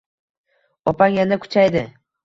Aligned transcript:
Oppang 0.93 1.21
yana 1.21 1.41
kuchaydi. 1.47 1.89